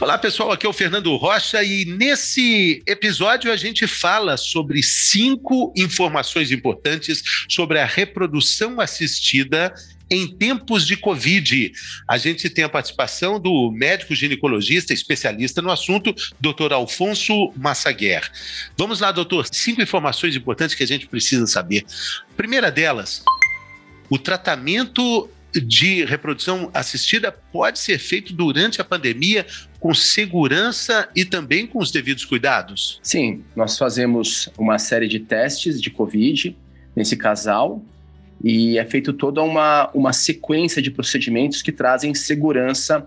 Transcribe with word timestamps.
Olá 0.00 0.16
pessoal, 0.16 0.50
aqui 0.50 0.64
é 0.64 0.68
o 0.68 0.72
Fernando 0.72 1.14
Rocha 1.16 1.62
e 1.62 1.84
nesse 1.84 2.82
episódio 2.86 3.52
a 3.52 3.56
gente 3.56 3.86
fala 3.86 4.38
sobre 4.38 4.82
cinco 4.82 5.74
informações 5.76 6.50
importantes 6.50 7.22
sobre 7.46 7.78
a 7.78 7.84
reprodução 7.84 8.80
assistida 8.80 9.74
em 10.10 10.26
tempos 10.26 10.86
de 10.86 10.96
Covid. 10.96 11.70
A 12.08 12.16
gente 12.16 12.48
tem 12.48 12.64
a 12.64 12.68
participação 12.70 13.38
do 13.38 13.70
médico 13.70 14.14
ginecologista, 14.14 14.94
especialista 14.94 15.60
no 15.60 15.70
assunto, 15.70 16.14
doutor 16.40 16.72
Alfonso 16.72 17.52
Massaguer. 17.54 18.26
Vamos 18.78 19.00
lá, 19.00 19.12
doutor. 19.12 19.46
Cinco 19.52 19.82
informações 19.82 20.34
importantes 20.34 20.74
que 20.74 20.82
a 20.82 20.88
gente 20.88 21.06
precisa 21.08 21.46
saber. 21.46 21.84
Primeira 22.38 22.70
delas, 22.70 23.22
o 24.08 24.18
tratamento 24.18 25.28
de 25.58 26.04
reprodução 26.04 26.70
assistida 26.72 27.32
pode 27.32 27.78
ser 27.78 27.98
feito 27.98 28.32
durante 28.32 28.80
a 28.80 28.84
pandemia 28.84 29.46
com 29.80 29.94
segurança 29.94 31.08
e 31.16 31.24
também 31.24 31.66
com 31.66 31.78
os 31.78 31.90
devidos 31.90 32.24
cuidados? 32.24 33.00
Sim, 33.02 33.42
nós 33.56 33.78
fazemos 33.78 34.50
uma 34.58 34.78
série 34.78 35.08
de 35.08 35.18
testes 35.18 35.80
de 35.80 35.90
Covid 35.90 36.56
nesse 36.94 37.16
casal 37.16 37.82
e 38.42 38.78
é 38.78 38.84
feito 38.84 39.12
toda 39.12 39.42
uma, 39.42 39.90
uma 39.94 40.12
sequência 40.12 40.80
de 40.80 40.90
procedimentos 40.90 41.62
que 41.62 41.72
trazem 41.72 42.14
segurança 42.14 43.06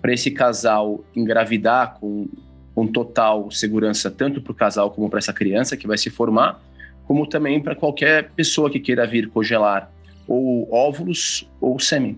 para 0.00 0.12
esse 0.12 0.30
casal 0.30 1.04
engravidar 1.14 1.98
com, 1.98 2.28
com 2.74 2.86
total 2.86 3.50
segurança 3.50 4.10
tanto 4.10 4.42
para 4.42 4.52
o 4.52 4.54
casal 4.54 4.90
como 4.90 5.08
para 5.08 5.18
essa 5.18 5.32
criança 5.32 5.76
que 5.76 5.86
vai 5.86 5.96
se 5.96 6.10
formar, 6.10 6.62
como 7.06 7.26
também 7.26 7.62
para 7.62 7.74
qualquer 7.74 8.30
pessoa 8.30 8.70
que 8.70 8.80
queira 8.80 9.06
vir 9.06 9.28
congelar 9.28 9.90
ou 10.26 10.72
óvulos 10.72 11.48
ou 11.60 11.78
sêmen. 11.78 12.16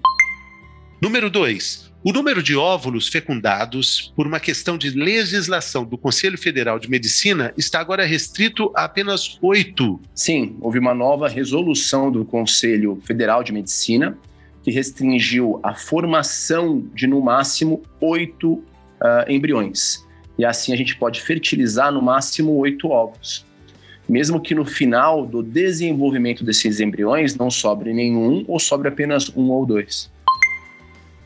Número 1.01 1.29
2. 1.29 1.87
O 2.05 2.13
número 2.13 2.41
de 2.41 2.55
óvulos 2.55 3.09
fecundados, 3.09 4.13
por 4.15 4.27
uma 4.29 4.39
questão 4.39 4.79
de 4.79 4.91
legislação 4.91 5.85
do 5.85 5.99
Conselho 5.99 6.39
Federal 6.39 6.79
de 6.79 6.89
Medicina, 6.89 7.53
está 7.57 7.81
agora 7.81 8.07
restrito 8.07 8.71
a 8.77 8.85
apenas 8.85 9.39
oito. 9.43 10.01
Sim, 10.15 10.57
houve 10.61 10.79
uma 10.79 10.95
nova 10.95 11.29
resolução 11.29 12.13
do 12.13 12.25
Conselho 12.25 13.01
Federal 13.05 13.43
de 13.43 13.53
Medicina 13.53 14.17
que 14.63 14.71
restringiu 14.71 15.59
a 15.63 15.75
formação 15.75 16.89
de, 16.95 17.07
no 17.07 17.21
máximo, 17.21 17.83
oito 18.01 18.53
uh, 18.55 19.29
embriões. 19.29 20.07
E 20.39 20.45
assim 20.45 20.73
a 20.73 20.77
gente 20.77 20.97
pode 20.97 21.21
fertilizar 21.21 21.91
no 21.91 22.01
máximo 22.01 22.53
oito 22.57 22.89
ovos 22.89 23.45
mesmo 24.09 24.41
que 24.41 24.55
no 24.55 24.65
final 24.65 25.27
do 25.27 25.43
desenvolvimento 25.43 26.45
desses 26.45 26.81
embriões 26.81 27.35
não 27.35 27.51
sobre 27.51 27.93
nenhum 27.93 28.45
ou 28.47 28.59
sobre 28.59 28.89
apenas 28.89 29.31
um 29.37 29.51
ou 29.51 29.67
dois. 29.67 30.11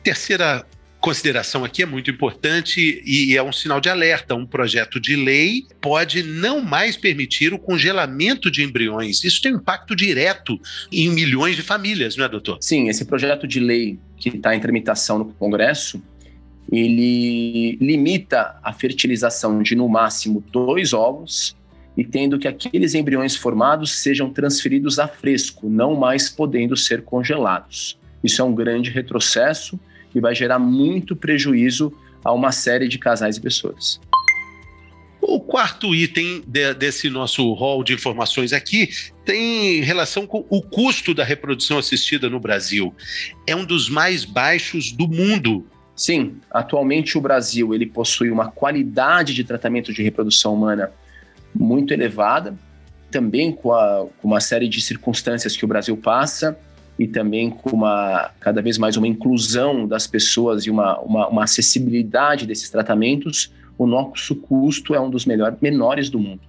Terceira 0.03 0.65
consideração 1.01 1.65
aqui 1.65 1.81
é 1.81 1.85
muito 1.85 2.11
importante 2.11 3.01
e 3.03 3.35
é 3.35 3.41
um 3.41 3.51
sinal 3.51 3.81
de 3.81 3.89
alerta. 3.89 4.35
Um 4.35 4.45
projeto 4.45 4.99
de 4.99 5.15
lei 5.15 5.65
pode 5.81 6.21
não 6.21 6.61
mais 6.61 6.95
permitir 6.95 7.53
o 7.53 7.59
congelamento 7.59 8.51
de 8.51 8.63
embriões. 8.63 9.23
Isso 9.23 9.41
tem 9.41 9.53
um 9.53 9.57
impacto 9.57 9.95
direto 9.95 10.59
em 10.91 11.09
milhões 11.09 11.55
de 11.55 11.63
famílias, 11.63 12.15
não 12.15 12.25
é, 12.25 12.29
doutor? 12.29 12.59
Sim, 12.61 12.87
esse 12.87 13.03
projeto 13.03 13.47
de 13.47 13.59
lei 13.59 13.99
que 14.17 14.29
está 14.29 14.55
em 14.55 14.59
tramitação 14.59 15.17
no 15.17 15.25
Congresso, 15.33 16.01
ele 16.71 17.77
limita 17.81 18.55
a 18.63 18.71
fertilização 18.71 19.61
de 19.63 19.75
no 19.75 19.89
máximo 19.89 20.43
dois 20.51 20.93
ovos 20.93 21.55
tendo 22.03 22.39
que 22.39 22.47
aqueles 22.47 22.93
embriões 22.93 23.35
formados 23.35 23.99
sejam 23.99 24.29
transferidos 24.29 24.99
a 24.99 25.07
fresco, 25.07 25.69
não 25.69 25.95
mais 25.95 26.29
podendo 26.29 26.75
ser 26.77 27.03
congelados. 27.03 27.97
Isso 28.23 28.41
é 28.41 28.45
um 28.45 28.53
grande 28.53 28.89
retrocesso 28.89 29.79
e 30.13 30.19
vai 30.19 30.35
gerar 30.35 30.59
muito 30.59 31.15
prejuízo 31.15 31.93
a 32.23 32.31
uma 32.31 32.51
série 32.51 32.87
de 32.87 32.97
casais 32.97 33.37
e 33.37 33.41
pessoas. 33.41 33.99
O 35.21 35.39
quarto 35.39 35.93
item 35.93 36.43
de, 36.47 36.73
desse 36.73 37.09
nosso 37.09 37.53
rol 37.53 37.83
de 37.83 37.93
informações 37.93 38.53
aqui 38.53 38.89
tem 39.23 39.81
relação 39.81 40.25
com 40.25 40.45
o 40.49 40.61
custo 40.61 41.13
da 41.13 41.23
reprodução 41.23 41.77
assistida 41.77 42.29
no 42.29 42.39
Brasil. 42.39 42.93
É 43.45 43.55
um 43.55 43.63
dos 43.63 43.87
mais 43.87 44.25
baixos 44.25 44.91
do 44.91 45.07
mundo. 45.07 45.65
Sim, 45.95 46.37
atualmente 46.49 47.17
o 47.17 47.21
Brasil 47.21 47.73
ele 47.75 47.85
possui 47.85 48.31
uma 48.31 48.49
qualidade 48.49 49.35
de 49.35 49.43
tratamento 49.43 49.93
de 49.93 50.01
reprodução 50.01 50.55
humana 50.55 50.91
muito 51.53 51.93
elevada, 51.93 52.55
também 53.09 53.51
com, 53.51 53.73
a, 53.73 54.05
com 54.21 54.27
uma 54.27 54.39
série 54.39 54.67
de 54.67 54.81
circunstâncias 54.81 55.55
que 55.55 55.65
o 55.65 55.67
Brasil 55.67 55.97
passa 55.97 56.57
e 56.97 57.07
também 57.07 57.49
com 57.49 57.71
uma 57.71 58.31
cada 58.39 58.61
vez 58.61 58.77
mais 58.77 58.95
uma 58.95 59.07
inclusão 59.07 59.87
das 59.87 60.07
pessoas 60.07 60.65
e 60.65 60.69
uma, 60.69 60.99
uma, 60.99 61.27
uma 61.27 61.43
acessibilidade 61.43 62.45
desses 62.45 62.69
tratamentos, 62.69 63.51
o 63.77 63.87
nosso 63.87 64.35
custo 64.35 64.93
é 64.93 64.99
um 64.99 65.09
dos 65.09 65.25
melhores, 65.25 65.57
menores 65.61 66.09
do 66.09 66.19
mundo. 66.19 66.41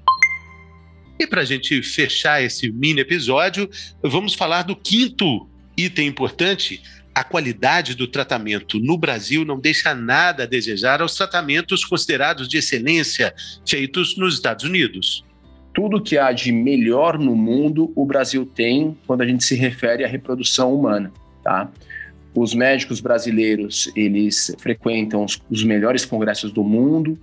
E 1.18 1.26
para 1.26 1.42
a 1.42 1.44
gente 1.44 1.82
fechar 1.82 2.42
esse 2.42 2.70
mini 2.70 3.00
episódio, 3.00 3.68
vamos 4.02 4.34
falar 4.34 4.62
do 4.62 4.76
quinto 4.76 5.48
item 5.76 6.08
importante. 6.08 6.82
A 7.14 7.22
qualidade 7.22 7.94
do 7.94 8.06
tratamento 8.06 8.78
no 8.78 8.96
Brasil 8.96 9.44
não 9.44 9.58
deixa 9.58 9.94
nada 9.94 10.44
a 10.44 10.46
desejar 10.46 11.02
aos 11.02 11.14
tratamentos 11.14 11.84
considerados 11.84 12.48
de 12.48 12.58
excelência 12.58 13.34
feitos 13.66 14.16
nos 14.16 14.34
Estados 14.34 14.64
Unidos 14.64 15.24
tudo 15.72 16.02
que 16.02 16.18
há 16.18 16.32
de 16.32 16.52
melhor 16.52 17.18
no 17.18 17.34
mundo 17.34 17.92
o 17.94 18.04
Brasil 18.04 18.44
tem 18.44 18.96
quando 19.06 19.22
a 19.22 19.26
gente 19.26 19.44
se 19.44 19.54
refere 19.54 20.04
à 20.04 20.08
reprodução 20.08 20.74
humana, 20.74 21.12
tá? 21.42 21.70
Os 22.34 22.54
médicos 22.54 23.00
brasileiros, 23.00 23.90
eles 23.94 24.54
frequentam 24.58 25.24
os, 25.24 25.40
os 25.50 25.64
melhores 25.64 26.04
congressos 26.04 26.50
do 26.52 26.62
mundo, 26.62 27.18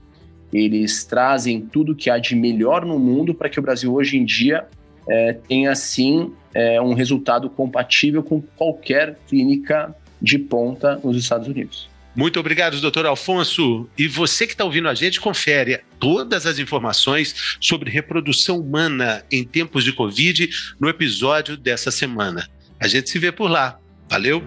eles 0.51 1.03
trazem 1.03 1.61
tudo 1.61 1.95
que 1.95 2.09
há 2.09 2.17
de 2.17 2.35
melhor 2.35 2.85
no 2.85 2.99
mundo 2.99 3.33
para 3.33 3.49
que 3.49 3.59
o 3.59 3.61
Brasil 3.61 3.94
hoje 3.94 4.17
em 4.17 4.25
dia 4.25 4.67
é, 5.07 5.33
tenha, 5.33 5.75
sim, 5.75 6.33
é, 6.53 6.81
um 6.81 6.93
resultado 6.93 7.49
compatível 7.49 8.23
com 8.23 8.41
qualquer 8.41 9.17
clínica 9.27 9.95
de 10.21 10.37
ponta 10.37 10.99
nos 11.03 11.17
Estados 11.17 11.47
Unidos. 11.47 11.89
Muito 12.15 12.39
obrigado, 12.39 12.81
doutor 12.81 13.05
Alfonso. 13.05 13.87
E 13.97 14.07
você 14.07 14.45
que 14.45 14.53
está 14.53 14.65
ouvindo 14.65 14.89
a 14.89 14.93
gente, 14.93 15.21
confere 15.21 15.79
todas 15.99 16.45
as 16.45 16.59
informações 16.59 17.57
sobre 17.61 17.89
reprodução 17.89 18.59
humana 18.59 19.23
em 19.31 19.43
tempos 19.43 19.83
de 19.83 19.93
Covid 19.93 20.49
no 20.79 20.89
episódio 20.89 21.55
dessa 21.55 21.91
semana. 21.91 22.47
A 22.79 22.87
gente 22.87 23.09
se 23.09 23.19
vê 23.19 23.31
por 23.31 23.49
lá. 23.49 23.79
Valeu! 24.09 24.43